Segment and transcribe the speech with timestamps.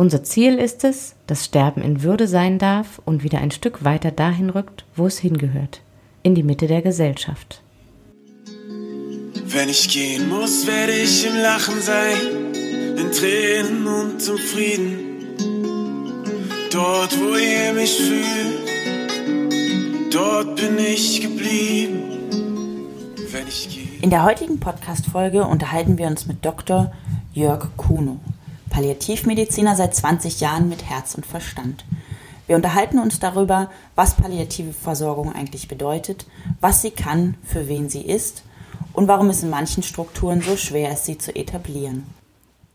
[0.00, 4.12] Unser Ziel ist es, dass Sterben in Würde sein darf und wieder ein Stück weiter
[4.12, 5.80] dahin rückt, wo es hingehört,
[6.22, 7.62] in die Mitte der Gesellschaft.
[9.44, 12.16] Wenn ich gehen muss, werde ich im Lachen sein,
[12.96, 14.98] in Tränen und zum Frieden.
[16.70, 18.68] Dort, wo ihr mich fühlt,
[20.14, 22.04] dort bin ich geblieben.
[23.32, 24.00] Wenn ich gehe.
[24.00, 26.92] In der heutigen Podcast-Folge unterhalten wir uns mit Dr.
[27.34, 28.20] Jörg Kuno,
[28.78, 31.84] Palliativmediziner seit 20 Jahren mit Herz und Verstand.
[32.46, 36.26] Wir unterhalten uns darüber, was palliative Versorgung eigentlich bedeutet,
[36.60, 38.44] was sie kann, für wen sie ist
[38.92, 42.06] und warum es in manchen Strukturen so schwer ist, sie zu etablieren.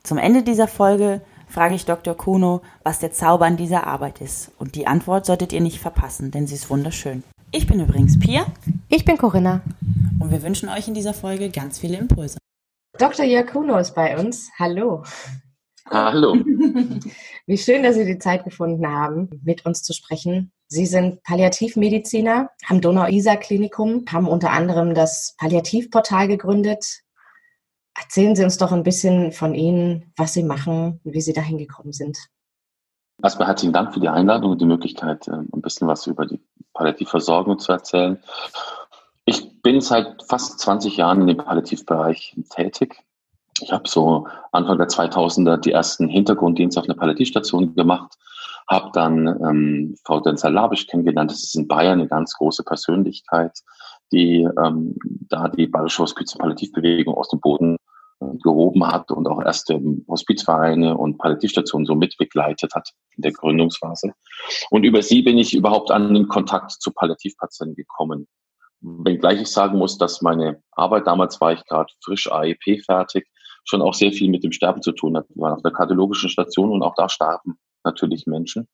[0.03, 2.17] Zum Ende dieser Folge frage ich Dr.
[2.17, 4.52] Kuno, was der Zauber an dieser Arbeit ist.
[4.59, 7.23] Und die Antwort solltet ihr nicht verpassen, denn sie ist wunderschön.
[7.53, 8.45] Ich bin übrigens Pia.
[8.89, 9.61] Ich bin Corinna.
[10.20, 12.39] Und wir wünschen euch in dieser Folge ganz viele Impulse.
[12.99, 13.23] Dr.
[13.23, 14.49] Jörg Kuno ist bei uns.
[14.59, 15.03] Hallo.
[15.89, 16.34] Hallo.
[17.45, 20.52] Wie schön, dass Sie die Zeit gefunden haben, mit uns zu sprechen.
[20.67, 27.02] Sie sind Palliativmediziner am Donau-Isar-Klinikum, haben unter anderem das Palliativportal gegründet.
[27.95, 31.92] Erzählen Sie uns doch ein bisschen von Ihnen, was Sie machen, wie Sie dahin gekommen
[31.92, 32.17] sind.
[33.22, 36.42] Erstmal herzlichen Dank für die Einladung und die Möglichkeit, ähm, ein bisschen was über die
[36.73, 38.17] Palliativversorgung zu erzählen.
[39.26, 43.04] Ich bin seit fast 20 Jahren in dem Palliativbereich tätig.
[43.64, 48.14] Ich habe so Anfang der 2000er die ersten Hintergrunddienste auf einer Palliativstation gemacht,
[48.67, 51.31] habe dann ähm, Frau Denzel Labisch kennengelernt.
[51.31, 53.58] Das ist in Bayern eine ganz große Persönlichkeit,
[54.11, 54.95] die ähm,
[55.30, 57.77] da die Bayerische Hospiz- und Palliativbewegung aus dem Boden
[58.42, 64.14] gehoben hat und auch erste Hospizvereine und Palliativstationen so mitbegleitet hat in der Gründungsphase.
[64.70, 68.27] Und über sie bin ich überhaupt an den Kontakt zu Palliativpatienten gekommen.
[68.82, 73.27] Wenngleich ich sagen muss, dass meine Arbeit, damals war ich gerade frisch AEP fertig,
[73.63, 75.25] schon auch sehr viel mit dem Sterben zu tun hat.
[75.29, 78.67] Wir waren auf der kardiologischen Station und auch da starben natürlich Menschen.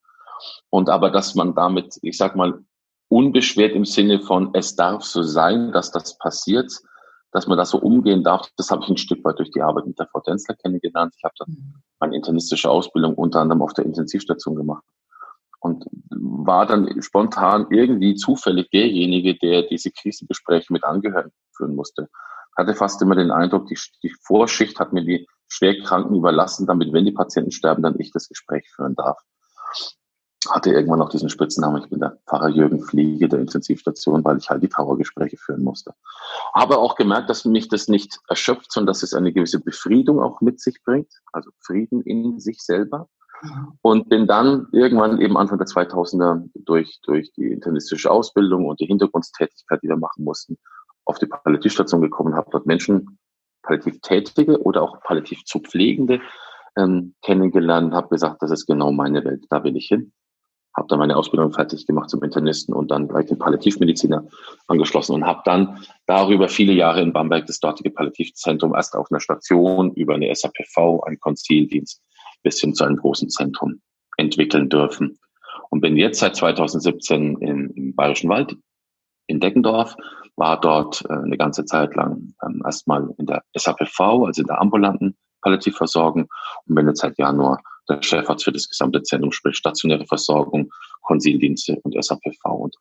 [0.69, 2.63] Und aber, dass man damit, ich sag mal,
[3.09, 6.71] unbeschwert im Sinne von, es darf so sein, dass das passiert,
[7.31, 9.85] dass man das so umgehen darf, das habe ich ein Stück weit durch die Arbeit
[9.85, 11.13] mit der Frau Denzler kennengelernt.
[11.17, 11.73] Ich habe dann mhm.
[11.99, 14.83] meine internistische Ausbildung unter anderem auf der Intensivstation gemacht
[15.59, 22.09] und war dann spontan irgendwie zufällig derjenige, der diese Krisengespräche mit Angehörigen führen musste.
[22.59, 27.05] Hatte fast immer den Eindruck, die, die Vorschicht hat mir die Schwerkranken überlassen, damit, wenn
[27.05, 29.17] die Patienten sterben, dann ich das Gespräch führen darf
[30.47, 34.49] hatte irgendwann noch diesen Spitznamen, ich bin der Pfarrer Jürgen Fliege der Intensivstation, weil ich
[34.49, 35.93] halt die Trauergespräche führen musste.
[36.53, 40.39] Aber auch gemerkt, dass mich das nicht erschöpft, sondern dass es eine gewisse Befriedung auch
[40.41, 43.09] mit sich bringt, also Frieden in sich selber.
[43.81, 48.85] Und bin dann irgendwann eben Anfang der 2000er durch, durch die internistische Ausbildung und die
[48.85, 50.57] Hintergrundstätigkeit, die wir machen mussten,
[51.09, 53.17] auf die Palliativstation gekommen, habe dort Menschen,
[53.63, 56.21] palliativ Tätige oder auch palliativ zu Pflegende,
[56.77, 60.13] ähm, kennengelernt, habe gesagt, das ist genau meine Welt, da will ich hin
[60.79, 64.25] habe dann meine Ausbildung fertig gemacht zum Internisten und dann gleich den Palliativmediziner
[64.67, 69.19] angeschlossen und habe dann darüber viele Jahre in Bamberg das dortige Palliativzentrum erst auf einer
[69.19, 72.01] Station über eine SAPV, einen Konzildienst,
[72.43, 73.81] bis hin zu einem großen Zentrum
[74.17, 75.19] entwickeln dürfen.
[75.69, 78.55] Und bin jetzt seit 2017 in, im Bayerischen Wald
[79.27, 79.95] in Deckendorf,
[80.35, 84.61] war dort äh, eine ganze Zeit lang ähm, erstmal in der SAPV, also in der
[84.61, 86.27] ambulanten Palliativversorgung
[86.65, 91.79] und bin jetzt seit Januar der Chefarzt für das gesamte Zentrum, sprich stationäre Versorgung, Konsildienste
[91.83, 92.45] und SAPV.
[92.45, 92.75] Und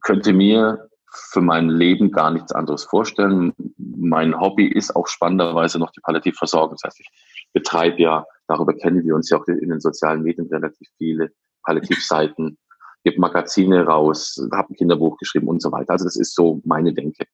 [0.00, 3.52] könnte mir für mein Leben gar nichts anderes vorstellen.
[3.76, 6.76] Mein Hobby ist auch spannenderweise noch die Palliativversorgung.
[6.76, 7.08] Das heißt, ich
[7.52, 11.30] betreibe ja, darüber kennen wir uns ja auch in den sozialen Medien relativ viele
[11.64, 12.58] Palliativseiten,
[13.04, 15.90] gebe Magazine raus, habe ein Kinderbuch geschrieben und so weiter.
[15.92, 17.26] Also das ist so meine Denke.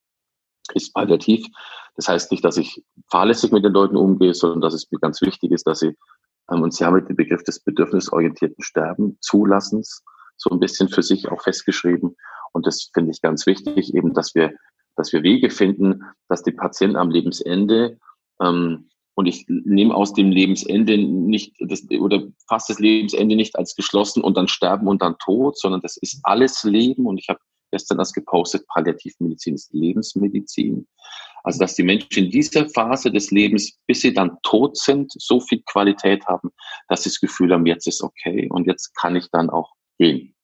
[0.74, 1.46] Ist palliativ.
[1.96, 5.20] Das heißt nicht, dass ich fahrlässig mit den Leuten umgehe, sondern dass es mir ganz
[5.22, 5.96] wichtig ist, dass sie
[6.50, 10.02] ähm, und Sie haben den Begriff des bedürfnisorientierten Sterben Zulassens
[10.36, 12.16] so ein bisschen für sich auch festgeschrieben.
[12.52, 14.54] Und das finde ich ganz wichtig, eben, dass wir,
[14.96, 17.98] dass wir Wege finden, dass die Patienten am Lebensende,
[18.40, 18.89] ähm,
[19.20, 24.22] und ich nehme aus dem Lebensende nicht, das, oder fast das Lebensende nicht als geschlossen
[24.22, 27.04] und dann sterben und dann tot, sondern das ist alles Leben.
[27.04, 27.38] Und ich habe
[27.70, 30.88] gestern das gepostet, Palliativmedizin ist Lebensmedizin.
[31.44, 35.38] Also dass die Menschen in dieser Phase des Lebens, bis sie dann tot sind, so
[35.38, 36.50] viel Qualität haben,
[36.88, 40.34] dass sie das Gefühl haben, jetzt ist okay und jetzt kann ich dann auch gehen.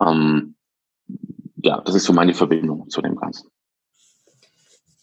[0.00, 0.54] Ähm,
[1.56, 3.50] ja, das ist so meine Verbindung zu dem Ganzen.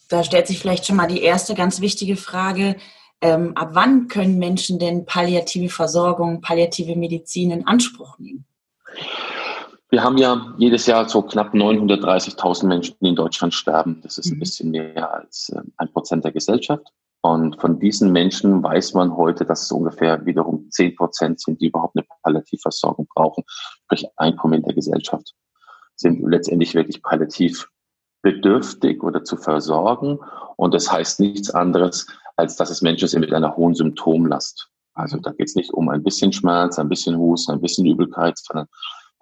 [0.09, 2.75] Da stellt sich vielleicht schon mal die erste ganz wichtige Frage.
[3.21, 8.45] Ähm, ab wann können Menschen denn palliative Versorgung, palliative Medizin in Anspruch nehmen?
[9.89, 14.01] Wir haben ja jedes Jahr so knapp 930.000 Menschen, die in Deutschland sterben.
[14.03, 14.39] Das ist ein mhm.
[14.39, 16.87] bisschen mehr als äh, ein Prozent der Gesellschaft.
[17.21, 21.67] Und von diesen Menschen weiß man heute, dass es ungefähr wiederum 10 Prozent sind, die
[21.67, 25.33] überhaupt eine Palliativversorgung brauchen, sprich Einkommen in der Gesellschaft,
[25.95, 27.67] sind letztendlich wirklich palliativ
[28.25, 30.19] bedürftig oder zu versorgen.
[30.57, 32.07] Und das heißt nichts anderes,
[32.37, 34.67] als dass es Menschen sind mit einer hohen Symptomlast.
[34.95, 38.39] Also da geht es nicht um ein bisschen Schmerz, ein bisschen Husten, ein bisschen Übelkeit,
[38.39, 38.67] sondern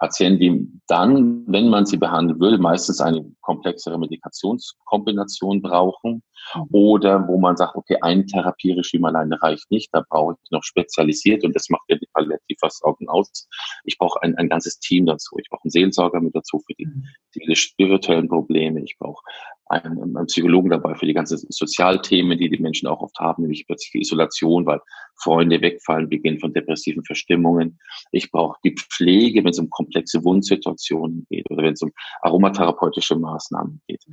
[0.03, 6.21] Patienten, die dann, wenn man sie behandeln will, meistens eine komplexere Medikationskombination brauchen
[6.53, 6.67] mhm.
[6.73, 11.45] oder wo man sagt, okay, ein Therapieregime alleine reicht nicht, da brauche ich noch spezialisiert
[11.45, 13.47] und das macht ja die Palliativversorgung aus.
[13.85, 15.37] Ich brauche ein, ein ganzes Team dazu.
[15.39, 17.05] Ich brauche einen Seelsorger mit dazu für die, mhm.
[17.33, 18.83] die spirituellen Probleme.
[18.83, 19.23] Ich brauche
[19.67, 23.65] einen, einen Psychologen dabei für die ganzen Sozialthemen, die die Menschen auch oft haben, nämlich
[23.65, 24.79] plötzlich Isolation, weil
[25.15, 27.79] Freunde wegfallen, Beginn von depressiven Verstimmungen.
[28.11, 33.15] Ich brauche die Pflege, wenn es um komplexe Wundsituationen geht oder wenn es um aromatherapeutische
[33.15, 34.03] Maßnahmen geht.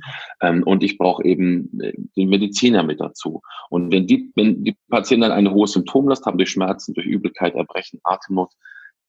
[0.41, 3.41] Ähm, und ich brauche eben äh, den Mediziner mit dazu.
[3.69, 7.55] Und wenn die, wenn die Patienten dann eine hohe Symptomlast haben durch Schmerzen, durch Übelkeit,
[7.55, 8.51] Erbrechen, Atemnot,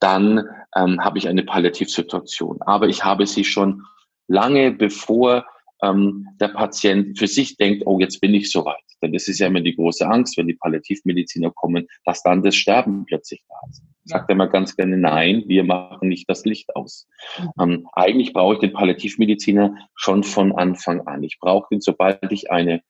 [0.01, 2.61] dann ähm, habe ich eine Palliativsituation.
[2.63, 3.85] Aber ich habe sie schon
[4.27, 5.45] lange bevor
[5.83, 8.83] ähm, der Patient für sich denkt, oh, jetzt bin ich soweit.
[9.03, 12.55] Denn das ist ja immer die große Angst, wenn die Palliativmediziner kommen, dass dann das
[12.55, 13.83] Sterben plötzlich da ist.
[14.05, 17.09] Sagt er mal ganz gerne, nein, wir machen nicht das Licht aus.
[17.39, 17.51] Mhm.
[17.61, 21.23] Ähm, eigentlich brauche ich den Palliativmediziner schon von Anfang an.
[21.23, 22.83] Ich brauche ihn, sobald ich eine,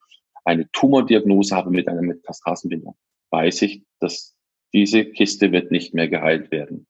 [0.44, 2.94] eine Tumordiagnose habe mit einer Metastasenbildung,
[3.30, 4.36] weiß ich, dass
[4.74, 6.86] diese Kiste wird nicht mehr geheilt werden.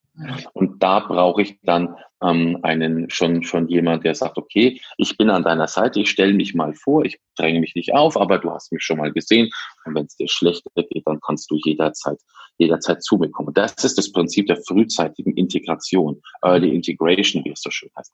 [0.53, 5.31] Und da brauche ich dann ähm, einen schon schon jemand, der sagt, okay, ich bin
[5.31, 8.51] an deiner Seite, ich stelle mich mal vor, ich dränge mich nicht auf, aber du
[8.51, 9.51] hast mich schon mal gesehen.
[9.85, 12.19] Und wenn es dir schlechter geht, dann kannst du jederzeit
[12.59, 13.55] jederzeit zu mir kommen.
[13.55, 18.13] Das ist das Prinzip der frühzeitigen Integration, Early Integration, wie es so schön heißt.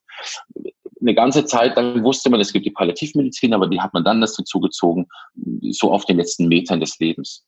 [1.00, 4.20] Eine ganze Zeit lang wusste man, es gibt die Palliativmedizin, aber die hat man dann
[4.20, 5.06] dazu gezogen,
[5.70, 7.44] so auf den letzten Metern des Lebens.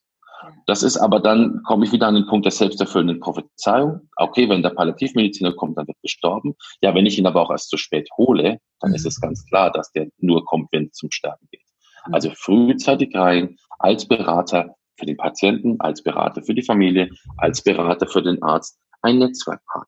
[0.67, 4.09] Das ist aber dann, komme ich wieder an den Punkt der selbsterfüllenden Prophezeiung.
[4.17, 6.55] Okay, wenn der Palliativmediziner kommt, dann wird gestorben.
[6.81, 9.71] Ja, wenn ich ihn aber auch erst zu spät hole, dann ist es ganz klar,
[9.71, 11.65] dass der nur kommt, wenn es zum Sterben geht.
[12.13, 18.07] Also frühzeitig rein, als Berater für den Patienten, als Berater für die Familie, als Berater
[18.07, 19.87] für den Arzt, ein Netzwerkpartner.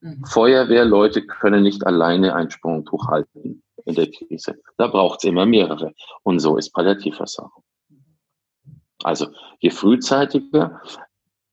[0.00, 0.24] Mhm.
[0.24, 4.60] Feuerwehrleute können nicht alleine ein Sprungtuch halten in der Krise.
[4.76, 5.92] Da braucht es immer mehrere.
[6.22, 7.62] Und so ist Palliativversorgung.
[9.04, 9.28] Also
[9.60, 10.80] je frühzeitiger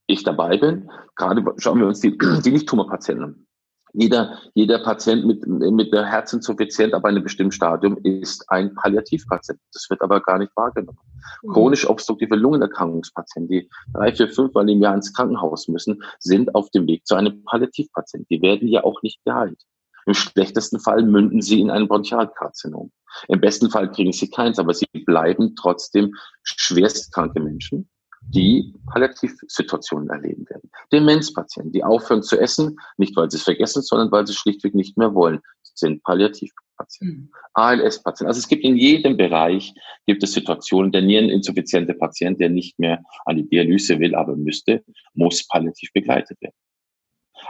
[0.08, 3.46] ich dabei bin, gerade schauen wir uns die, die Nicht-Tumorpatienten an.
[3.94, 9.60] Jeder, jeder Patient mit, mit der Herzinsuffizienz ab einem bestimmten Stadium ist ein Palliativpatient.
[9.74, 11.00] Das wird aber gar nicht wahrgenommen.
[11.42, 11.54] Mhm.
[11.54, 16.70] Chronisch obstruktive Lungenerkrankungspatienten, die drei, vier, fünf Mal im Jahr ins Krankenhaus müssen, sind auf
[16.70, 18.30] dem Weg zu einem Palliativpatient.
[18.30, 19.64] Die werden ja auch nicht geheilt.
[20.06, 22.92] Im schlechtesten Fall münden sie in ein Bronchialkarzinom.
[23.28, 26.14] Im besten Fall kriegen sie keins, aber sie bleiben trotzdem
[26.44, 27.90] schwerstkranke Menschen,
[28.22, 30.70] die Palliativsituationen erleben werden.
[30.92, 34.98] Demenzpatienten, die aufhören zu essen, nicht weil sie es vergessen, sondern weil sie schlichtweg nicht
[34.98, 35.40] mehr wollen,
[35.80, 36.70] sind Palliativpatienten.
[37.02, 37.30] Mhm.
[37.54, 38.28] ALS-Patienten.
[38.28, 39.74] Also es gibt in jedem Bereich
[40.06, 44.84] gibt es Situationen, der niereninsuffiziente Patient, der nicht mehr an die Dialyse will, aber müsste,
[45.14, 46.56] muss palliativ begleitet werden.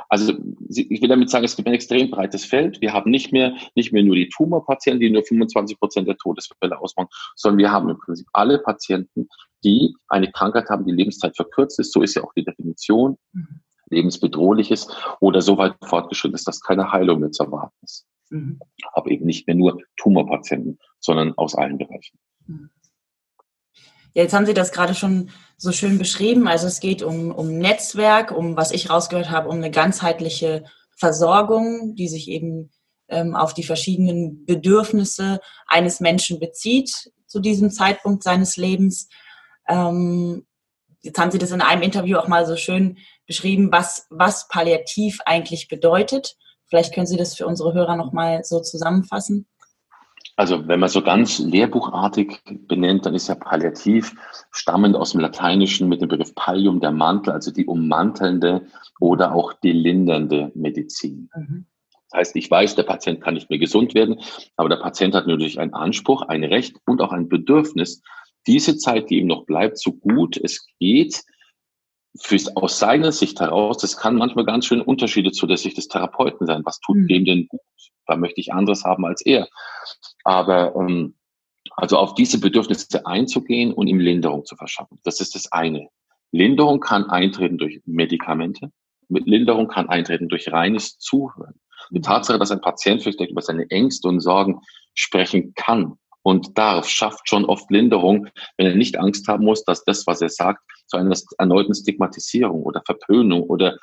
[0.07, 0.33] Also
[0.69, 2.81] ich will damit sagen, es gibt ein extrem breites Feld.
[2.81, 6.79] Wir haben nicht mehr, nicht mehr nur die Tumorpatienten, die nur 25 Prozent der Todesfälle
[6.79, 9.27] ausmachen, sondern wir haben im Prinzip alle Patienten,
[9.63, 11.91] die eine Krankheit haben, die Lebenszeit verkürzt ist.
[11.91, 13.17] So ist ja auch die Definition.
[13.33, 13.61] Mhm.
[13.91, 18.05] Lebensbedrohlich ist oder so weit fortgeschritten ist, dass keine Heilung mehr zu erwarten ist.
[18.29, 18.59] Mhm.
[18.93, 22.17] Aber eben nicht mehr nur Tumorpatienten, sondern aus allen Bereichen.
[22.45, 22.69] Mhm.
[24.13, 26.47] Ja, jetzt haben Sie das gerade schon so schön beschrieben.
[26.47, 30.63] Also es geht um, um Netzwerk, um, was ich rausgehört habe, um eine ganzheitliche
[30.95, 32.71] Versorgung, die sich eben
[33.07, 39.09] ähm, auf die verschiedenen Bedürfnisse eines Menschen bezieht zu diesem Zeitpunkt seines Lebens.
[39.67, 40.45] Ähm,
[41.01, 42.97] jetzt haben Sie das in einem Interview auch mal so schön
[43.27, 46.35] beschrieben, was, was palliativ eigentlich bedeutet.
[46.67, 49.47] Vielleicht können Sie das für unsere Hörer noch mal so zusammenfassen.
[50.39, 54.15] Also wenn man so ganz lehrbuchartig benennt, dann ist ja palliativ
[54.51, 58.65] stammend aus dem Lateinischen mit dem Begriff Pallium, der Mantel, also die ummantelnde
[59.01, 61.29] oder auch die lindernde Medizin.
[61.35, 61.65] Mhm.
[62.09, 64.21] Das heißt, ich weiß, der Patient kann nicht mehr gesund werden,
[64.55, 68.01] aber der Patient hat natürlich einen Anspruch, ein Recht und auch ein Bedürfnis,
[68.47, 71.21] diese Zeit, die ihm noch bleibt, so gut es geht,
[72.17, 75.87] für, aus seiner Sicht heraus, das kann manchmal ganz schön Unterschiede zu der Sicht des
[75.87, 76.61] Therapeuten sein.
[76.65, 77.07] Was tut mhm.
[77.07, 77.61] dem denn gut?
[78.05, 79.47] Da möchte ich anderes haben als er.
[80.23, 81.15] Aber ähm,
[81.75, 84.99] also auf diese Bedürfnisse einzugehen und ihm Linderung zu verschaffen.
[85.03, 85.87] Das ist das eine.
[86.31, 88.71] Linderung kann eintreten durch Medikamente.
[89.07, 91.59] Linderung kann eintreten durch reines Zuhören.
[91.91, 94.61] Die Tatsache, dass ein Patient vielleicht über seine Ängste und Sorgen
[94.93, 95.97] sprechen kann
[96.29, 100.21] und darf, schafft schon oft Linderung, wenn er nicht Angst haben muss, dass das, was
[100.21, 103.79] er sagt, zu einer erneuten Stigmatisierung oder Verpönung oder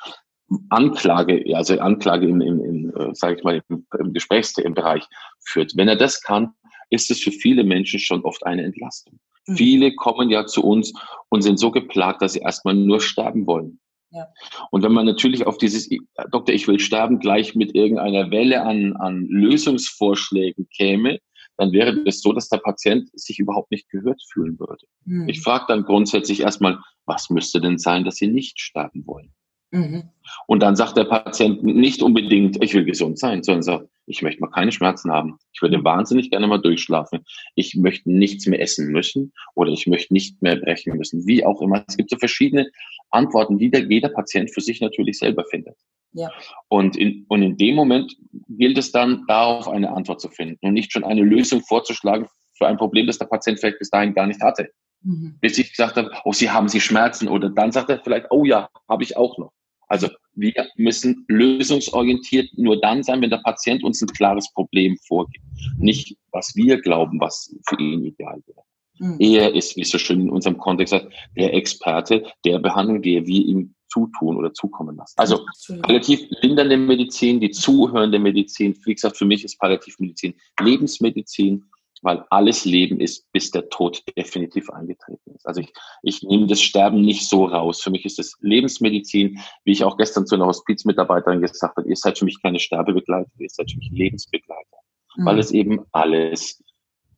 [0.69, 5.03] Anklage, also Anklage im, im, im äh, sage ich mal, im, im Gesprächsbereich
[5.45, 5.73] führt.
[5.75, 6.53] Wenn er das kann,
[6.89, 9.19] ist es für viele Menschen schon oft eine Entlastung.
[9.45, 9.55] Mhm.
[9.57, 10.93] Viele kommen ja zu uns
[11.27, 13.81] und sind so geplagt, dass sie erstmal nur sterben wollen.
[14.11, 14.25] Ja.
[14.71, 15.89] Und wenn man natürlich auf dieses,
[16.31, 21.19] Doktor, ich will sterben, gleich mit irgendeiner Welle an, an Lösungsvorschlägen käme,
[21.57, 24.85] dann wäre es so, dass der Patient sich überhaupt nicht gehört fühlen würde.
[25.05, 25.27] Mhm.
[25.27, 29.33] Ich frage dann grundsätzlich erstmal, was müsste denn sein, dass Sie nicht sterben wollen?
[29.71, 30.03] Mhm.
[30.47, 34.39] Und dann sagt der Patient nicht unbedingt, ich will gesund sein, sondern sagt, ich möchte
[34.39, 35.37] mal keine Schmerzen haben.
[35.51, 37.25] Ich würde wahnsinnig gerne mal durchschlafen.
[37.55, 41.27] Ich möchte nichts mehr essen müssen oder ich möchte nicht mehr brechen müssen.
[41.27, 41.83] Wie auch immer.
[41.87, 42.69] Es gibt so verschiedene
[43.09, 45.75] Antworten, die der, jeder Patient für sich natürlich selber findet.
[46.17, 46.31] Ja.
[46.67, 48.15] Und, in, und in dem Moment
[48.49, 52.67] gilt es dann, darauf eine Antwort zu finden und nicht schon eine Lösung vorzuschlagen für
[52.67, 54.69] ein Problem, das der Patient vielleicht bis dahin gar nicht hatte.
[55.03, 55.37] Mhm.
[55.41, 58.45] Bis ich gesagt habe, oh, Sie haben Sie Schmerzen oder dann sagt er vielleicht, oh
[58.45, 59.51] ja, habe ich auch noch.
[59.87, 65.45] Also wir müssen lösungsorientiert nur dann sein, wenn der Patient uns ein klares Problem vorgibt.
[65.77, 68.61] Nicht, was wir glauben, was für ihn ideal wäre.
[68.99, 69.17] Mhm.
[69.19, 73.25] Er ist, wie es so schön in unserem Kontext sagt, der Experte der Behandlung, die
[73.25, 75.15] wir ihm zutun oder zukommen lassen.
[75.17, 75.45] Also
[75.81, 81.65] palliativ lindernde Medizin, die zuhörende Medizin, wie gesagt, für mich ist Palliativmedizin Lebensmedizin
[82.03, 85.47] weil alles Leben ist, bis der Tod definitiv eingetreten ist.
[85.47, 85.73] Also ich,
[86.03, 87.81] ich nehme das Sterben nicht so raus.
[87.81, 91.95] Für mich ist es Lebensmedizin, wie ich auch gestern zu einer Hospizmitarbeiterin gesagt habe, ihr
[91.95, 94.77] seid für mich keine Sterbebegleiter, ihr seid für mich Lebensbegleiter,
[95.15, 95.25] mhm.
[95.25, 96.63] weil es eben alles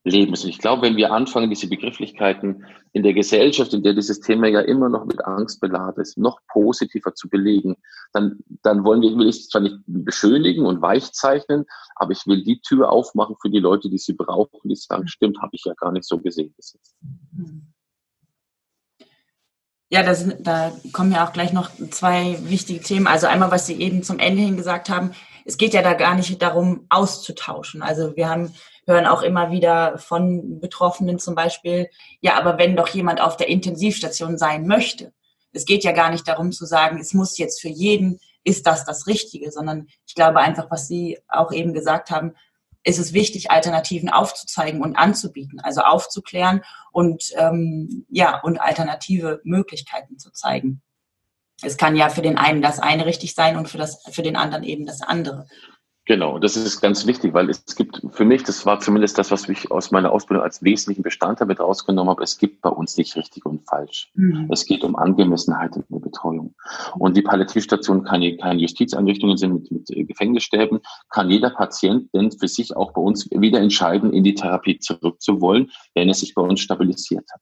[0.09, 0.43] Leben ist.
[0.43, 4.47] Und ich glaube, wenn wir anfangen, diese Begrifflichkeiten in der Gesellschaft, in der dieses Thema
[4.47, 7.75] ja immer noch mit Angst beladen ist, noch positiver zu belegen,
[8.13, 12.43] dann, dann wollen wir, will ich es zwar nicht beschönigen und weichzeichnen, aber ich will
[12.43, 15.73] die Tür aufmachen für die Leute, die sie brauchen, die sagen, stimmt, habe ich ja
[15.73, 16.97] gar nicht so gesehen bis jetzt.
[19.89, 23.07] Ja, das, da kommen ja auch gleich noch zwei wichtige Themen.
[23.07, 25.11] Also einmal, was Sie eben zum Ende hin gesagt haben,
[25.45, 27.81] es geht ja da gar nicht darum, auszutauschen.
[27.81, 28.53] Also wir haben
[28.89, 31.89] hören auch immer wieder von Betroffenen zum Beispiel,
[32.21, 35.13] ja, aber wenn doch jemand auf der Intensivstation sein möchte,
[35.51, 38.85] es geht ja gar nicht darum zu sagen, es muss jetzt für jeden, ist das
[38.85, 42.33] das Richtige, sondern ich glaube einfach, was Sie auch eben gesagt haben,
[42.83, 50.17] ist es wichtig, Alternativen aufzuzeigen und anzubieten, also aufzuklären und ähm, ja und alternative Möglichkeiten
[50.17, 50.81] zu zeigen.
[51.61, 54.37] Es kann ja für den einen das eine richtig sein und für das für den
[54.37, 55.47] anderen eben das andere.
[56.09, 59.47] Genau, das ist ganz wichtig, weil es gibt für mich, das war zumindest das, was
[59.47, 63.15] ich aus meiner Ausbildung als wesentlichen Bestandteil mit rausgenommen habe, es gibt bei uns nicht
[63.15, 64.09] richtig und falsch.
[64.15, 64.49] Mhm.
[64.51, 66.55] Es geht um Angemessenheit in der Betreuung.
[66.97, 70.79] Und die Palliativstationen keine, keine Justizeinrichtungen sind mit, mit Gefängnisstäben,
[71.11, 75.69] kann jeder Patient denn für sich auch bei uns wieder entscheiden, in die Therapie zurückzuwollen,
[75.93, 77.41] wenn er sich bei uns stabilisiert hat.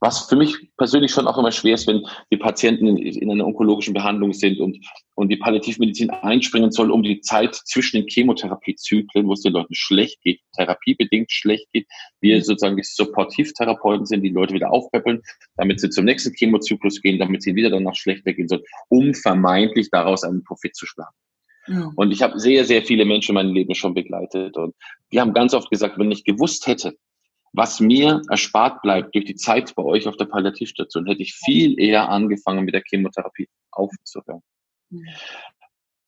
[0.00, 3.46] Was für mich persönlich schon auch immer schwer ist, wenn die Patienten in, in, einer
[3.46, 4.78] onkologischen Behandlung sind und,
[5.14, 9.74] und die Palliativmedizin einspringen soll, um die Zeit zwischen den Chemotherapiezyklen, wo es den Leuten
[9.74, 11.86] schlecht geht, therapiebedingt schlecht geht.
[12.20, 12.42] Wir mhm.
[12.42, 15.22] sozusagen die Supportivtherapeuten sind, die Leute wieder aufpäppeln,
[15.56, 19.90] damit sie zum nächsten Chemozyklus gehen, damit sie wieder danach schlechter gehen sollen, um vermeintlich
[19.90, 21.14] daraus einen Profit zu schlagen.
[21.66, 21.92] Ja.
[21.96, 24.74] Und ich habe sehr, sehr viele Menschen in meinem Leben schon begleitet und
[25.12, 26.96] die haben ganz oft gesagt, wenn ich gewusst hätte,
[27.52, 31.78] was mir erspart bleibt durch die Zeit bei euch auf der Palliativstation, hätte ich viel
[31.80, 34.42] eher angefangen mit der Chemotherapie aufzuhören.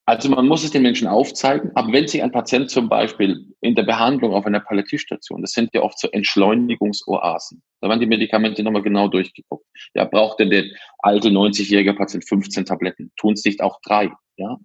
[0.06, 3.76] Also man muss es den Menschen aufzeigen, aber wenn sich ein Patient zum Beispiel in
[3.76, 8.64] der Behandlung auf einer Palliativstation, das sind ja oft so Entschleunigungsoasen, da werden die Medikamente
[8.64, 9.64] nochmal genau durchgeguckt.
[9.94, 10.64] Ja, braucht denn der
[10.99, 13.12] alte 90-jährige Patient 15 Tabletten?
[13.16, 14.11] Tun es nicht auch drei?
[14.37, 14.59] Ja?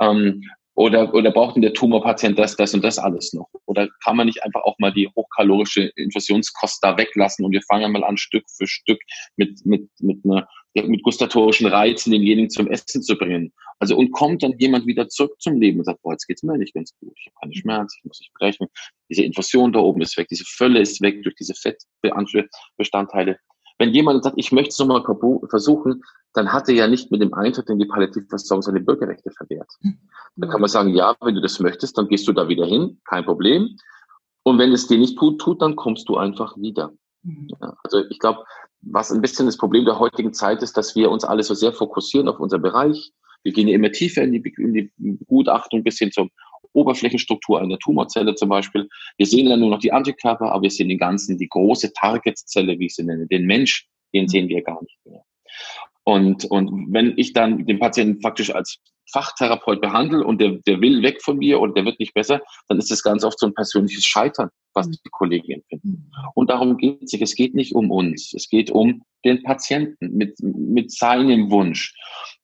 [0.00, 3.48] Ähm, oder, oder braucht denn der Tumorpatient das, das und das alles noch?
[3.66, 7.92] Oder kann man nicht einfach auch mal die hochkalorische Infusionskost da weglassen und wir fangen
[7.92, 9.00] mal an, Stück für Stück
[9.36, 13.52] mit, mit, mit einer, mit gustatorischen Reizen denjenigen zum Essen zu bringen?
[13.78, 16.58] Also, und kommt dann jemand wieder zurück zum Leben und sagt, boah, jetzt geht's mir
[16.58, 17.12] nicht ganz gut.
[17.18, 18.66] Ich habe keine Schmerzen, ich muss nicht brechen.
[19.08, 23.38] Diese Infusion da oben ist weg, diese Fülle ist weg durch diese Fettbestandteile.
[23.84, 25.04] Wenn jemand sagt, ich möchte es nochmal
[25.50, 29.70] versuchen, dann hat er ja nicht mit dem Eintritt in die Palliativversorgung seine Bürgerrechte verwehrt.
[29.82, 29.98] Hm.
[30.36, 32.98] Dann kann man sagen, ja, wenn du das möchtest, dann gehst du da wieder hin,
[33.04, 33.76] kein Problem.
[34.42, 36.94] Und wenn es dir nicht gut tut, dann kommst du einfach wieder.
[37.24, 37.48] Mhm.
[37.82, 38.44] Also ich glaube,
[38.80, 41.72] was ein bisschen das Problem der heutigen Zeit ist, dass wir uns alle so sehr
[41.72, 43.12] fokussieren auf unseren Bereich.
[43.42, 46.28] Wir gehen ja immer tiefer in die, in die Begutachtung bis hin zur
[46.74, 48.88] Oberflächenstruktur einer Tumorzelle zum Beispiel.
[49.16, 52.78] Wir sehen dann nur noch die Antikörper, aber wir sehen den ganzen, die große Targetzelle,
[52.78, 55.24] wie ich sie nenne, den Mensch, den sehen wir gar nicht mehr.
[56.04, 58.78] Und, und wenn ich dann den Patienten faktisch als
[59.12, 62.78] Fachtherapeut behandle und der, der will weg von mir oder der wird nicht besser, dann
[62.78, 66.10] ist das ganz oft so ein persönliches Scheitern, was die Kollegen empfinden.
[66.34, 67.22] Und darum geht es sich.
[67.22, 68.32] Es geht nicht um uns.
[68.34, 71.94] Es geht um den Patienten mit, mit seinem Wunsch.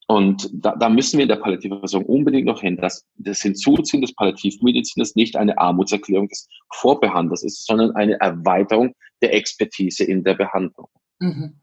[0.07, 4.13] Und da, da müssen wir in der Palliativversorgung unbedingt noch hin, dass das Hinzuziehen des
[4.15, 10.89] Palliativmediziners nicht eine Armutserklärung des Vorbehandlers ist, sondern eine Erweiterung der Expertise in der Behandlung.
[11.21, 11.61] Mhm.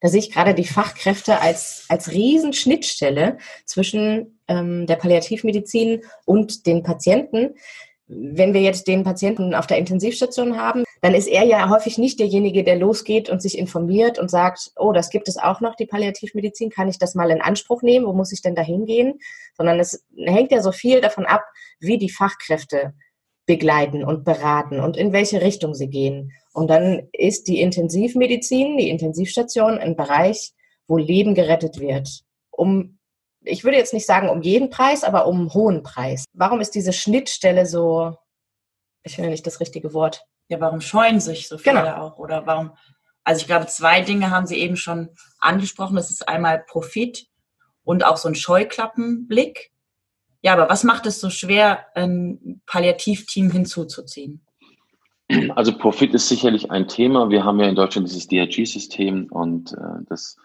[0.00, 6.82] Da sehe ich gerade die Fachkräfte als, als Riesenschnittstelle zwischen ähm, der Palliativmedizin und den
[6.82, 7.54] Patienten.
[8.08, 12.18] Wenn wir jetzt den Patienten auf der Intensivstation haben, dann ist er ja häufig nicht
[12.18, 15.86] derjenige, der losgeht und sich informiert und sagt, oh, das gibt es auch noch, die
[15.86, 19.20] Palliativmedizin, kann ich das mal in Anspruch nehmen, wo muss ich denn da hingehen?
[19.56, 21.44] Sondern es hängt ja so viel davon ab,
[21.78, 22.94] wie die Fachkräfte
[23.46, 26.32] begleiten und beraten und in welche Richtung sie gehen.
[26.52, 30.52] Und dann ist die Intensivmedizin, die Intensivstation ein Bereich,
[30.88, 32.22] wo Leben gerettet wird.
[32.50, 32.98] Um,
[33.42, 36.24] ich würde jetzt nicht sagen um jeden Preis, aber um einen hohen Preis.
[36.32, 38.16] Warum ist diese Schnittstelle so,
[39.02, 40.24] ich finde nicht das richtige Wort.
[40.48, 41.96] Ja, warum scheuen sich so viele genau.
[41.96, 42.18] auch?
[42.18, 42.72] Oder warum,
[43.24, 45.96] also ich glaube, zwei Dinge haben Sie eben schon angesprochen.
[45.96, 47.26] Das ist einmal Profit
[47.84, 49.70] und auch so ein Scheuklappenblick.
[50.42, 54.44] Ja, aber was macht es so schwer, ein Palliativteam hinzuzuziehen?
[55.54, 57.30] Also Profit ist sicherlich ein Thema.
[57.30, 60.36] Wir haben ja in Deutschland dieses DRG-System und äh, das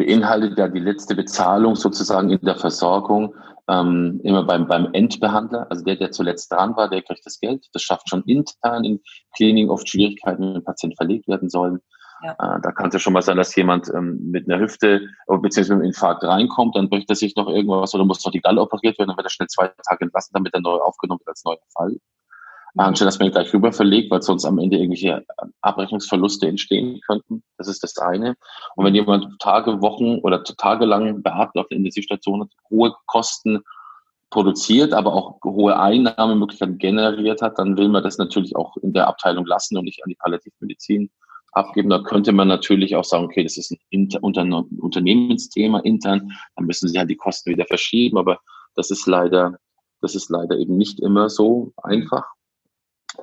[0.00, 3.34] beinhaltet ja die letzte Bezahlung sozusagen in der Versorgung
[3.68, 5.66] ähm, immer beim, beim Endbehandler.
[5.68, 7.66] Also der, der zuletzt dran war, der kriegt das Geld.
[7.74, 9.00] Das schafft schon intern in
[9.36, 11.80] Kliniken oft Schwierigkeiten, wenn Patienten verlegt werden sollen.
[12.22, 12.32] Ja.
[12.32, 15.60] Äh, da kann es ja schon mal sein, dass jemand ähm, mit einer Hüfte bzw.
[15.60, 18.62] mit einem Infarkt reinkommt, dann bricht er sich noch irgendwas oder muss noch die Galle
[18.62, 21.44] operiert werden, dann wird er schnell zwei Tage entlassen, damit er neu aufgenommen wird als
[21.44, 21.96] neuer Fall
[22.76, 25.24] anstatt dass man gleich rüber verlegt, weil sonst am Ende irgendwelche
[25.60, 27.42] Abrechnungsverluste entstehen könnten.
[27.58, 28.36] Das ist das eine.
[28.76, 33.62] Und wenn jemand Tage, Wochen oder tagelang beatmet auf der Intensivstation hat, hohe Kosten
[34.30, 39.08] produziert, aber auch hohe Einnahmemöglichkeiten generiert hat, dann will man das natürlich auch in der
[39.08, 41.10] Abteilung lassen und nicht an die Palliativmedizin
[41.52, 41.90] abgeben.
[41.90, 46.88] Da könnte man natürlich auch sagen, okay, das ist ein Inter Unternehmensthema intern, dann müssen
[46.88, 48.38] sie halt die Kosten wieder verschieben, aber
[48.76, 49.58] das ist leider,
[50.00, 52.24] das ist leider eben nicht immer so einfach.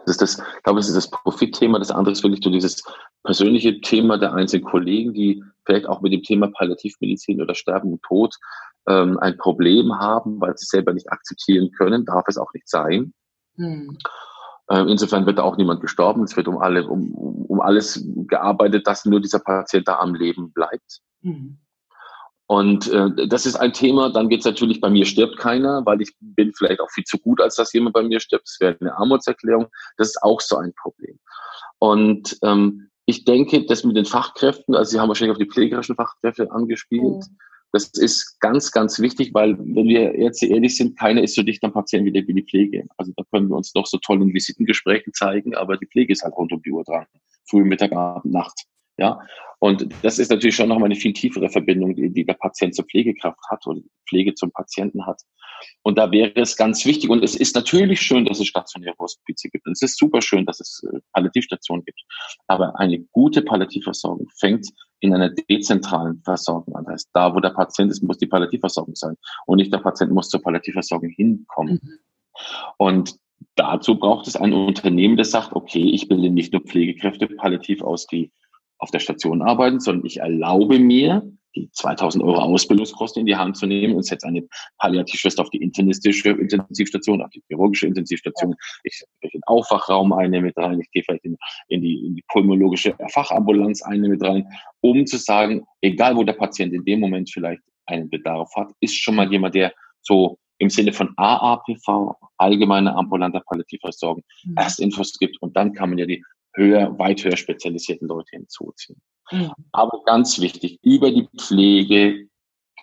[0.07, 1.79] Das ist das, ich glaube, das ist das Profitthema.
[1.79, 2.81] Das andere ist wirklich so dieses
[3.23, 8.01] persönliche Thema der einzelnen Kollegen, die vielleicht auch mit dem Thema Palliativmedizin oder Sterben und
[8.03, 8.33] Tod
[8.87, 13.13] ähm, ein Problem haben, weil sie selber nicht akzeptieren können, darf es auch nicht sein.
[13.57, 13.97] Hm.
[14.69, 16.23] Ähm, insofern wird da auch niemand gestorben.
[16.23, 20.53] Es wird um, alle, um, um alles gearbeitet, dass nur dieser Patient da am Leben
[20.53, 21.01] bleibt.
[21.21, 21.57] Hm.
[22.47, 26.01] Und äh, das ist ein Thema, dann geht es natürlich, bei mir stirbt keiner, weil
[26.01, 28.47] ich bin vielleicht auch viel zu gut, als dass jemand bei mir stirbt.
[28.47, 29.67] Das wäre eine Armutserklärung.
[29.97, 31.19] Das ist auch so ein Problem.
[31.79, 35.95] Und ähm, ich denke, das mit den Fachkräften, also Sie haben wahrscheinlich auf die pflegerischen
[35.95, 37.37] Fachkräfte angespielt, mhm.
[37.73, 41.63] das ist ganz, ganz wichtig, weil, wenn wir jetzt ehrlich sind, keiner ist so dicht
[41.65, 42.85] am Patienten wie die, wie die Pflege.
[42.95, 46.23] Also da können wir uns noch so toll in Visitengesprächen zeigen, aber die Pflege ist
[46.23, 47.05] halt rund um die Uhr dran.
[47.49, 48.65] Früh, Mittag, Abend, Nacht.
[48.97, 49.19] Ja,
[49.59, 52.85] und das ist natürlich schon nochmal eine viel tiefere Verbindung, die, die der Patient zur
[52.85, 55.21] Pflegekraft hat oder Pflege zum Patienten hat.
[55.81, 59.49] Und da wäre es ganz wichtig, und es ist natürlich schön, dass es stationäre Hospize
[59.49, 59.65] gibt.
[59.65, 61.99] Und es ist super schön, dass es äh, Palliativstationen gibt.
[62.45, 64.67] Aber eine gute Palliativversorgung fängt
[64.99, 66.85] in einer dezentralen Versorgung an.
[66.85, 69.15] Das heißt, da, wo der Patient ist, muss die Palliativversorgung sein.
[69.47, 71.79] Und nicht der Patient muss zur Palliativversorgung hinkommen.
[71.81, 71.99] Mhm.
[72.77, 73.15] Und
[73.55, 78.05] dazu braucht es ein Unternehmen, das sagt, okay, ich bilde nicht nur Pflegekräfte palliativ aus,
[78.07, 78.31] die
[78.79, 81.23] auf der Station arbeiten, sondern ich erlaube mir,
[81.57, 85.61] die 2000 Euro Ausbildungskosten in die Hand zu nehmen und setze eine Palliativschwester auf die
[85.61, 88.55] internistische Intensivstation, auf die chirurgische Intensivstation.
[88.83, 91.35] Ich setze den Aufwachraum eine mit rein, ich gehe vielleicht in,
[91.69, 94.47] in, die, in die pulmologische Fachambulanz eine mit rein,
[94.81, 98.95] um zu sagen, egal wo der Patient in dem Moment vielleicht einen Bedarf hat, ist
[98.95, 104.55] schon mal jemand, der so im Sinne von AAPV, allgemeine ambulante Palliativversorgung, mhm.
[104.57, 106.23] erst Infos gibt und dann kann man ja die
[106.57, 109.01] höher, weit höher spezialisierten Leute hinzuziehen.
[109.31, 109.51] Mhm.
[109.71, 112.27] Aber ganz wichtig, über die Pflege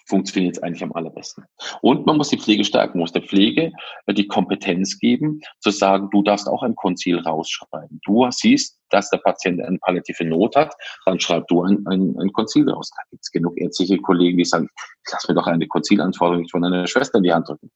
[0.06, 1.44] funktioniert es eigentlich am allerbesten.
[1.80, 3.72] Und man muss die Pflege stärken, muss der Pflege
[4.08, 8.00] die Kompetenz geben, zu sagen, du darfst auch ein Konzil rausschreiben.
[8.04, 10.74] Du siehst, dass der Patient eine palliative Not hat,
[11.06, 12.90] dann schreib du ein, ein, ein Konzil raus.
[12.94, 14.68] Da gibt es genug ärztliche Kollegen, die sagen,
[15.10, 17.70] lass mir doch eine Konzilanforderung nicht von einer Schwester in die Hand drücken.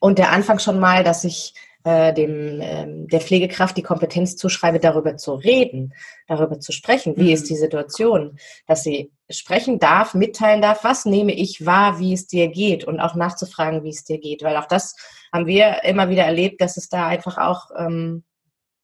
[0.00, 4.80] Und der Anfang schon mal, dass ich äh, dem, ähm, der Pflegekraft die Kompetenz zuschreibe,
[4.80, 5.94] darüber zu reden,
[6.26, 7.16] darüber zu sprechen.
[7.16, 7.34] Wie mhm.
[7.34, 8.38] ist die Situation?
[8.66, 13.00] Dass sie sprechen darf, mitteilen darf, was nehme ich wahr, wie es dir geht und
[13.00, 14.42] auch nachzufragen, wie es dir geht.
[14.42, 14.96] Weil auch das
[15.32, 18.24] haben wir immer wieder erlebt, dass es da einfach auch ähm,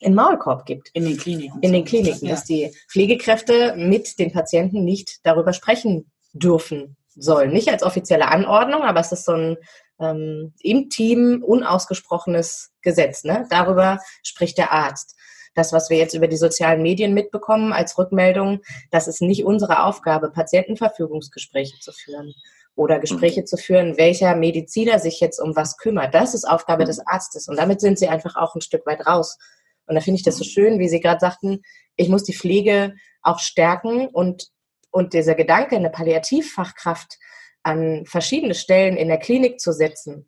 [0.02, 0.90] einen Maulkorb gibt.
[0.92, 1.61] In den Kliniken.
[1.62, 2.35] In den Kliniken, ja.
[2.35, 7.52] dass die Pflegekräfte mit den Patienten nicht darüber sprechen dürfen sollen.
[7.52, 9.57] Nicht als offizielle Anordnung, aber es ist so ein
[10.00, 13.24] ähm, im Team unausgesprochenes Gesetz.
[13.24, 13.46] Ne?
[13.50, 15.16] Darüber spricht der Arzt.
[15.54, 19.85] Das, was wir jetzt über die sozialen Medien mitbekommen als Rückmeldung, das ist nicht unsere
[19.85, 22.35] Aufgabe, Patientenverfügungsgespräche zu führen
[22.74, 23.46] oder Gespräche mhm.
[23.46, 26.12] zu führen, welcher Mediziner sich jetzt um was kümmert.
[26.12, 26.88] Das ist Aufgabe mhm.
[26.88, 27.48] des Arztes.
[27.48, 29.38] Und damit sind sie einfach auch ein Stück weit raus.
[29.87, 31.62] Und da finde ich das so schön, wie Sie gerade sagten,
[31.96, 34.48] ich muss die Pflege auch stärken und,
[34.90, 37.18] und dieser Gedanke, eine Palliativfachkraft
[37.64, 40.27] an verschiedene Stellen in der Klinik zu setzen,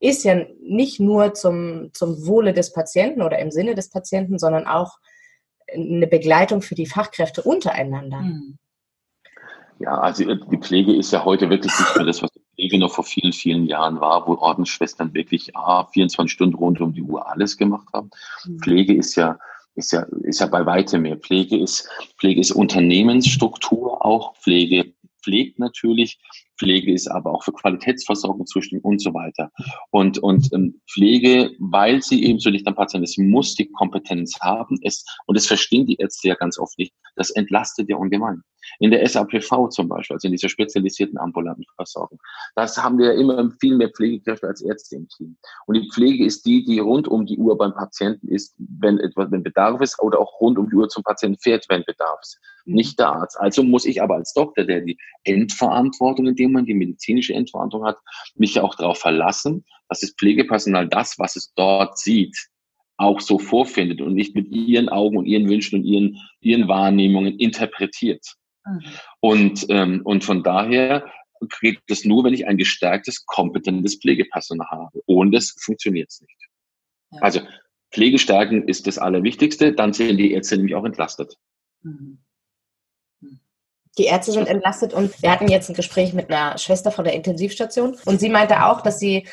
[0.00, 4.66] ist ja nicht nur zum, zum Wohle des Patienten oder im Sinne des Patienten, sondern
[4.66, 4.98] auch
[5.74, 8.20] eine Begleitung für die Fachkräfte untereinander.
[8.20, 8.58] Hm.
[9.80, 12.92] Ja, also die Pflege ist ja heute wirklich nicht mehr das, was die Pflege noch
[12.92, 17.28] vor vielen, vielen Jahren war, wo Ordensschwestern wirklich ah, 24 Stunden rund um die Uhr
[17.28, 18.10] alles gemacht haben.
[18.44, 18.58] Mhm.
[18.58, 19.38] Pflege ist ja,
[19.74, 21.16] ist ja, ist ja bei weitem mehr.
[21.16, 21.88] Pflege ist,
[22.18, 24.34] Pflege ist Unternehmensstruktur auch.
[24.36, 26.18] Pflege pflegt natürlich.
[26.58, 29.50] Pflege ist aber auch für Qualitätsversorgung zuständig und so weiter.
[29.90, 34.38] Und, und ähm, Pflege, weil sie eben so nicht am Patient ist, muss die Kompetenz
[34.40, 34.78] haben.
[34.82, 36.92] Es, und das verstehen die Ärzte ja ganz oft nicht.
[37.16, 38.42] Das entlastet ja ungemein.
[38.80, 42.18] In der SAPV zum Beispiel, also in dieser spezialisierten ambulanten Versorgung.
[42.54, 45.36] Das haben wir immer viel mehr Pflegekräfte als Ärzte im Team.
[45.66, 49.30] Und die Pflege ist die, die rund um die Uhr beim Patienten ist, wenn etwas,
[49.30, 52.38] wenn Bedarf ist, oder auch rund um die Uhr zum Patienten fährt, wenn Bedarf ist.
[52.66, 52.74] Mhm.
[52.74, 53.38] Nicht der Arzt.
[53.40, 57.88] Also muss ich aber als Doktor, der die Endverantwortung, in dem man die medizinische Endverantwortung
[57.88, 57.98] hat,
[58.34, 62.36] mich ja auch darauf verlassen, dass das Pflegepersonal das, was es dort sieht,
[62.96, 67.38] auch so vorfindet und nicht mit ihren Augen und ihren Wünschen und ihren, ihren Wahrnehmungen
[67.38, 68.24] interpretiert.
[68.66, 68.82] Mhm.
[69.20, 71.06] Und, ähm, und von daher
[71.60, 75.00] geht das nur, wenn ich ein gestärktes, kompetentes Pflegepersonal habe.
[75.06, 76.48] Ohne das funktioniert es nicht.
[77.12, 77.20] Ja.
[77.22, 77.40] Also
[77.92, 81.36] Pflegestärken ist das Allerwichtigste, dann sind die Ärzte nämlich auch entlastet.
[81.82, 82.18] Mhm.
[83.98, 87.14] Die Ärzte sind entlastet und wir hatten jetzt ein Gespräch mit einer Schwester von der
[87.14, 89.26] Intensivstation und sie meinte auch, dass sie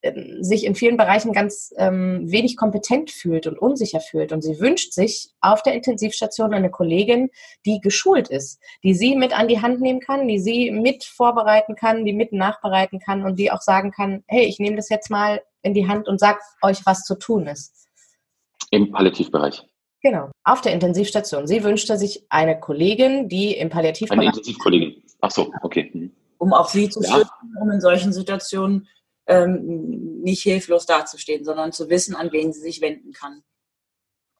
[0.00, 4.30] ähm, sich in vielen Bereichen ganz ähm, wenig kompetent fühlt und unsicher fühlt.
[4.30, 7.30] Und sie wünscht sich auf der Intensivstation eine Kollegin,
[7.66, 11.74] die geschult ist, die sie mit an die Hand nehmen kann, die sie mit vorbereiten
[11.74, 15.10] kann, die mit nachbereiten kann und die auch sagen kann, hey, ich nehme das jetzt
[15.10, 17.88] mal in die Hand und sag euch, was zu tun ist.
[18.70, 19.66] Im Palliativbereich.
[20.00, 21.46] Genau, auf der Intensivstation.
[21.46, 24.18] Sie wünschte sich eine Kollegin, die im Palliativbereich...
[24.18, 25.02] Eine Intensivkollegin.
[25.20, 25.90] Ach so, okay.
[25.92, 26.12] Mhm.
[26.38, 27.10] Um auch sie zu ja.
[27.10, 28.86] schützen, um in solchen Situationen
[29.26, 33.42] ähm, nicht hilflos dazustehen, sondern zu wissen, an wen sie sich wenden kann.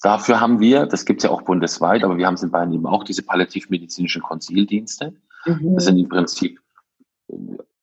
[0.00, 2.72] Dafür haben wir, das gibt es ja auch bundesweit, aber wir haben es in Bayern
[2.72, 5.14] eben auch, diese palliativmedizinischen Konzildienste.
[5.44, 5.74] Mhm.
[5.74, 6.60] Das sind im Prinzip
[7.28, 7.34] äh,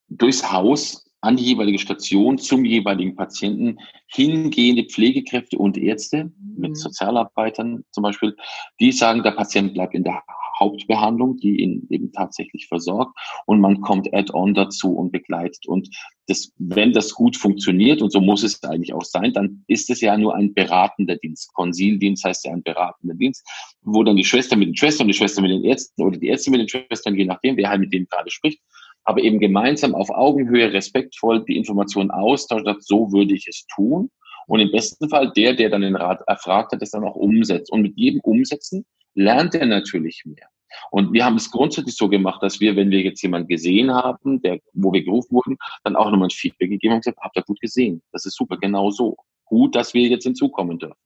[0.07, 6.33] durchs Haus an die jeweilige Station zum jeweiligen Patienten hingehende Pflegekräfte und Ärzte mhm.
[6.57, 8.35] mit Sozialarbeitern zum Beispiel,
[8.79, 10.21] die sagen, der Patient bleibt in der
[10.59, 15.67] Hauptbehandlung, die ihn eben tatsächlich versorgt und man kommt add-on dazu und begleitet.
[15.67, 15.89] Und
[16.27, 20.01] das, wenn das gut funktioniert, und so muss es eigentlich auch sein, dann ist es
[20.01, 21.53] ja nur ein beratender Dienst.
[21.53, 23.45] Konsildienst heißt ja ein beratender Dienst,
[23.81, 26.51] wo dann die Schwester mit den Schwestern, die Schwester mit den Ärzten oder die Ärzte
[26.51, 28.61] mit den Schwestern, je nachdem, wer halt mit denen gerade spricht,
[29.05, 34.09] aber eben gemeinsam auf Augenhöhe respektvoll die Informationen austauscht, so würde ich es tun.
[34.47, 37.71] Und im besten Fall der, der dann den Rat erfragt hat, das dann auch umsetzt.
[37.71, 40.49] Und mit jedem Umsetzen lernt er natürlich mehr.
[40.91, 44.41] Und wir haben es grundsätzlich so gemacht, dass wir, wenn wir jetzt jemanden gesehen haben,
[44.41, 47.43] der, wo wir gerufen wurden, dann auch nochmal ein Feedback gegeben und gesagt, habt ihr
[47.43, 48.01] gut gesehen.
[48.11, 49.15] Das ist super, genau so.
[49.45, 50.97] Gut, dass wir jetzt hinzukommen dürfen.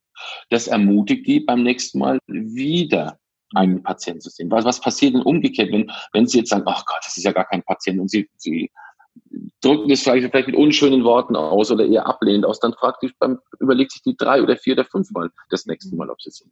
[0.49, 3.18] Das ermutigt die beim nächsten Mal wieder
[3.55, 4.51] einen Patienten zu sehen.
[4.51, 7.31] Was, was passiert denn umgekehrt, wenn, wenn Sie jetzt sagen, ach Gott, das ist ja
[7.31, 8.71] gar kein Patient und Sie, Sie
[9.61, 13.13] drücken es vielleicht, vielleicht mit unschönen Worten aus oder eher ablehnend aus, dann fragt sich,
[13.19, 16.37] dann überlegt sich die drei oder vier oder fünfmal das nächste Mal, ob sie es
[16.37, 16.51] sind.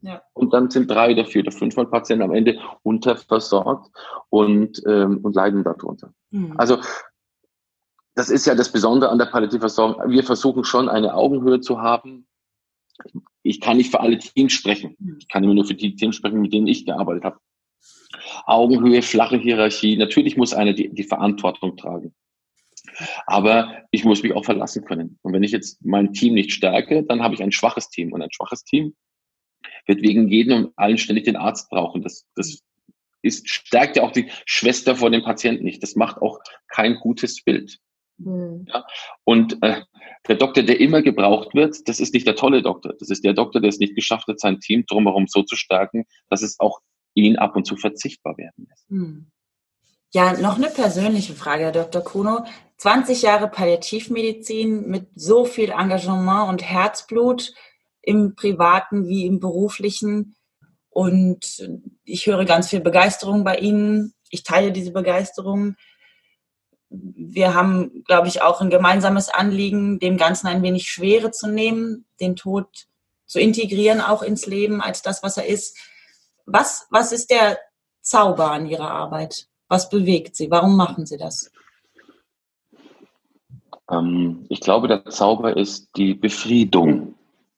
[0.00, 0.22] Ja.
[0.32, 3.90] Und dann sind drei oder vier oder fünfmal Patienten am Ende unterversorgt
[4.28, 6.12] und, ähm, und leiden darunter.
[6.30, 6.54] Mhm.
[6.56, 6.78] Also
[8.14, 10.10] das ist ja das Besondere an der Palliativversorgung.
[10.10, 12.27] Wir versuchen schon eine Augenhöhe zu haben.
[13.42, 14.96] Ich kann nicht für alle Teams sprechen.
[14.98, 15.16] Mhm.
[15.20, 17.38] Ich kann immer nur für die Teams sprechen, mit denen ich gearbeitet habe.
[18.46, 19.96] Augenhöhe, flache Hierarchie.
[19.96, 22.14] Natürlich muss einer die, die Verantwortung tragen.
[23.26, 25.18] Aber ich muss mich auch verlassen können.
[25.22, 28.12] Und wenn ich jetzt mein Team nicht stärke, dann habe ich ein schwaches Team.
[28.12, 28.94] Und ein schwaches Team
[29.86, 32.02] wird wegen jedem und allen ständig den Arzt brauchen.
[32.02, 32.62] Das, das
[33.22, 35.82] ist, stärkt ja auch die Schwester vor dem Patienten nicht.
[35.82, 37.78] Das macht auch kein gutes Bild.
[38.18, 38.66] Mhm.
[38.68, 38.84] Ja?
[39.24, 39.82] Und äh,
[40.28, 42.94] der Doktor, der immer gebraucht wird, das ist nicht der tolle Doktor.
[42.98, 46.04] Das ist der Doktor, der es nicht geschafft hat, sein Team drumherum so zu stärken,
[46.28, 46.80] dass es auch
[47.14, 48.90] ihn ab und zu verzichtbar werden lässt.
[48.90, 49.30] Mhm.
[50.12, 52.02] Ja, noch eine persönliche Frage, Herr Dr.
[52.02, 52.44] Kuno.
[52.78, 57.52] 20 Jahre Palliativmedizin mit so viel Engagement und Herzblut
[58.00, 60.36] im privaten wie im beruflichen.
[60.88, 61.68] Und
[62.04, 64.14] ich höre ganz viel Begeisterung bei Ihnen.
[64.30, 65.74] Ich teile diese Begeisterung.
[66.90, 72.06] Wir haben, glaube ich, auch ein gemeinsames Anliegen, dem Ganzen ein wenig Schwere zu nehmen,
[72.20, 72.86] den Tod
[73.26, 75.76] zu integrieren, auch ins Leben als das, was er ist.
[76.46, 77.58] Was, was ist der
[78.00, 79.48] Zauber an Ihrer Arbeit?
[79.68, 80.50] Was bewegt Sie?
[80.50, 81.50] Warum machen Sie das?
[83.90, 87.14] Ähm, ich glaube, der Zauber ist die Befriedung.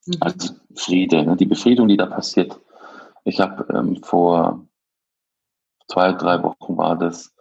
[0.06, 0.16] Mhm.
[0.20, 1.36] Also Friede, ne?
[1.36, 2.58] die Befriedung, die da passiert.
[3.24, 4.66] Ich habe ähm, vor
[5.88, 7.32] zwei, drei Wochen war das,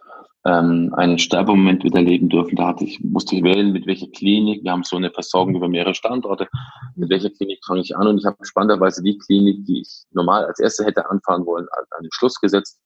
[0.44, 2.56] ähm, einen Sterbemoment wieder erleben dürfen.
[2.56, 4.64] Da hatte ich, musste ich wählen, mit welcher Klinik.
[4.64, 6.48] Wir haben so eine Versorgung über mehrere Standorte.
[6.96, 8.06] Mit welcher Klinik fange ich an?
[8.06, 12.02] Und ich habe spannenderweise die Klinik, die ich normal als erste hätte anfahren wollen, an
[12.02, 12.80] den Schluss gesetzt.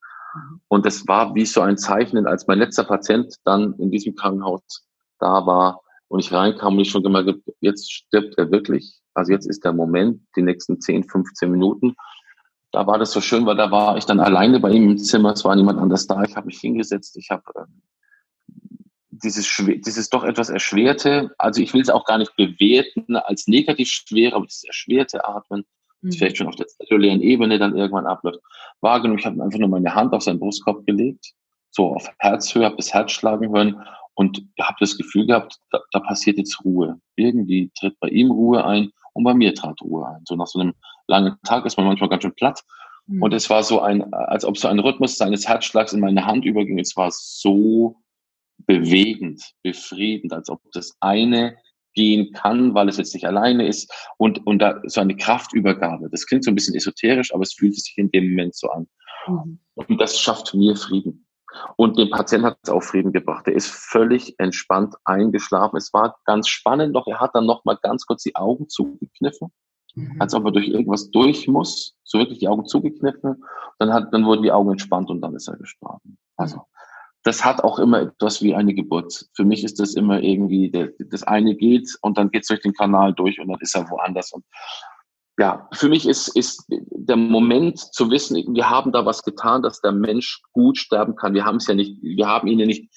[0.68, 4.86] Und es war wie so ein Zeichnen, als mein letzter Patient dann in diesem Krankenhaus
[5.20, 9.00] da war und ich reinkam und ich schon gemerkt habe, jetzt stirbt er wirklich.
[9.14, 11.94] Also jetzt ist der Moment, die nächsten 10, 15 Minuten.
[12.74, 15.32] Da war das so schön, weil da war ich dann alleine bei ihm im Zimmer,
[15.32, 17.64] es war niemand anders da, ich habe mich hingesetzt, ich habe äh,
[19.10, 19.48] dieses,
[19.86, 24.34] dieses doch etwas erschwerte, also ich will es auch gar nicht bewerten als negativ schwer,
[24.34, 25.64] aber dieses erschwerte Atmen,
[26.02, 26.18] das mhm.
[26.18, 28.40] vielleicht schon auf der zellulären Ebene dann irgendwann abläuft,
[28.80, 29.20] wahrgenommen.
[29.20, 31.32] Ich habe einfach nur meine Hand auf seinen Brustkorb gelegt,
[31.70, 33.80] so auf Herzhöhe, habe das Herz schlagen hören
[34.14, 37.00] und habe das Gefühl gehabt, da, da passiert jetzt Ruhe.
[37.14, 40.22] Irgendwie tritt bei ihm Ruhe ein und bei mir trat Ruhe ein.
[40.26, 40.74] So nach so einem
[41.06, 42.62] langen Tag ist man manchmal ganz schön platt.
[43.06, 43.22] Mhm.
[43.22, 46.44] Und es war so ein, als ob so ein Rhythmus seines Herzschlags in meine Hand
[46.44, 46.78] überging.
[46.78, 47.96] Es war so
[48.58, 51.56] bewegend, befriedend, als ob das eine
[51.94, 56.08] gehen kann, weil es jetzt nicht alleine ist und, und da so eine Kraftübergabe.
[56.10, 58.88] Das klingt so ein bisschen esoterisch, aber es fühlt sich in dem Moment so an.
[59.28, 59.60] Mhm.
[59.74, 61.26] Und das schafft mir Frieden.
[61.76, 63.46] Und dem Patienten hat es auch Frieden gebracht.
[63.46, 65.76] Er ist völlig entspannt eingeschlafen.
[65.76, 69.52] Es war ganz spannend, doch er hat dann noch mal ganz kurz die Augen zugekniffen,
[69.94, 70.20] mhm.
[70.20, 71.96] als ob er durch irgendwas durch muss.
[72.04, 73.42] So wirklich die Augen zugekniffen.
[73.78, 76.18] Dann hat, dann wurden die Augen entspannt und dann ist er gestorben.
[76.36, 76.62] Also
[77.24, 79.26] das hat auch immer etwas wie eine Geburt.
[79.34, 82.74] Für mich ist das immer irgendwie, das eine geht und dann geht es durch den
[82.74, 84.32] Kanal durch und dann ist er woanders.
[84.32, 84.44] Und
[85.38, 89.80] ja, für mich ist, ist der Moment zu wissen, wir haben da was getan, dass
[89.80, 91.34] der Mensch gut sterben kann.
[91.34, 92.90] Wir haben es ja nicht, wir haben ihn ja nicht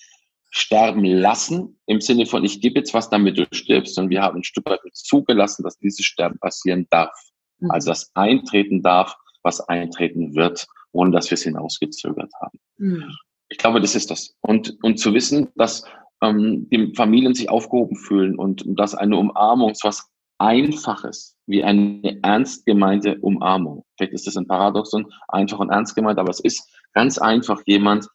[0.49, 4.37] sterben lassen, im Sinne von, ich gebe jetzt was, damit du stirbst, sondern wir haben
[4.37, 7.13] ein Stück weit zugelassen, dass dieses Sterben passieren darf.
[7.59, 7.71] Mhm.
[7.71, 12.59] Also das eintreten darf, was eintreten wird, ohne dass wir es hinausgezögert haben.
[12.77, 13.11] Mhm.
[13.49, 14.35] Ich glaube, das ist das.
[14.41, 15.83] Und, und zu wissen, dass
[16.21, 22.19] ähm, die Familien sich aufgehoben fühlen und, dass eine Umarmung so was Einfaches wie eine
[22.21, 23.85] ernst gemeinte Umarmung.
[23.97, 28.07] Vielleicht ist das ein Paradoxon, einfach und ernst gemeint, aber es ist ganz einfach jemand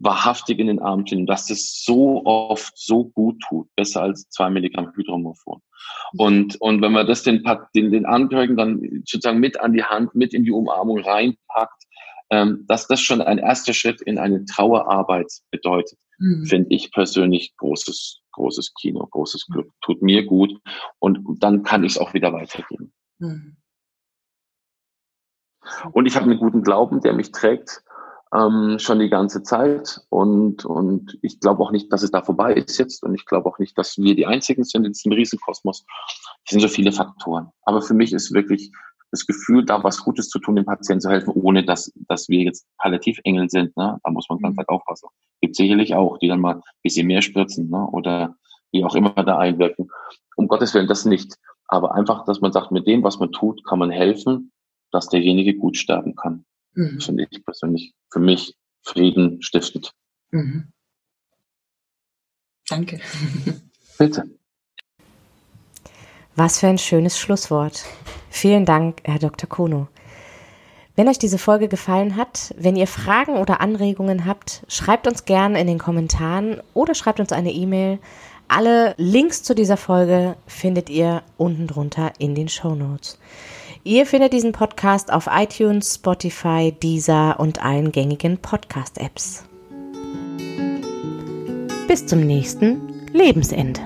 [0.00, 4.28] wahrhaftig in den Arm zu nehmen, dass das so oft so gut tut, besser als
[4.30, 5.60] zwei Milligramm Hydromorphon.
[6.16, 10.14] Und, und wenn man das den, den, den Angehörigen dann sozusagen mit an die Hand,
[10.14, 11.84] mit in die Umarmung reinpackt,
[12.30, 16.46] ähm, dass das schon ein erster Schritt in eine Trauerarbeit bedeutet, mhm.
[16.46, 19.70] finde ich persönlich großes, großes Kino, großes Glück.
[19.82, 20.52] Tut mir gut
[20.98, 22.92] und dann kann ich es auch wieder weitergeben.
[23.18, 23.56] Mhm.
[25.92, 27.82] Und ich habe einen guten Glauben, der mich trägt
[28.34, 30.00] ähm, schon die ganze Zeit.
[30.08, 33.02] Und, und ich glaube auch nicht, dass es da vorbei ist jetzt.
[33.02, 35.84] Und ich glaube auch nicht, dass wir die Einzigen sind in diesem Riesenkosmos.
[36.44, 37.48] Es sind so viele Faktoren.
[37.62, 38.70] Aber für mich ist wirklich
[39.10, 42.42] das Gefühl, da was Gutes zu tun, dem Patienten zu helfen, ohne dass, dass wir
[42.42, 43.76] jetzt Palliativengel sind.
[43.76, 43.98] Ne?
[44.02, 44.64] Da muss man ganz mhm.
[44.68, 45.08] aufpassen.
[45.40, 47.86] Gibt sicherlich auch, die dann mal ein bisschen mehr spritzen ne?
[47.90, 48.36] oder
[48.72, 49.90] wie auch immer da einwirken.
[50.36, 51.34] Um Gottes Willen, das nicht.
[51.66, 54.52] Aber einfach, dass man sagt, mit dem, was man tut, kann man helfen,
[54.92, 56.44] dass derjenige gut sterben kann.
[56.74, 57.00] Mhm.
[57.00, 59.92] Finde ich persönlich für mich Frieden stiftet.
[60.30, 60.72] Mhm.
[62.68, 63.00] Danke.
[63.98, 64.24] Bitte.
[66.36, 67.84] Was für ein schönes Schlusswort.
[68.30, 69.48] Vielen Dank, Herr Dr.
[69.48, 69.88] Kono.
[70.96, 75.60] Wenn euch diese Folge gefallen hat, wenn ihr Fragen oder Anregungen habt, schreibt uns gerne
[75.60, 77.98] in den Kommentaren oder schreibt uns eine E-Mail.
[78.48, 83.18] Alle Links zu dieser Folge findet ihr unten drunter in den Show Notes.
[83.82, 89.44] Ihr findet diesen Podcast auf iTunes, Spotify, Deezer und allen gängigen Podcast-Apps.
[91.88, 93.80] Bis zum nächsten Lebensende.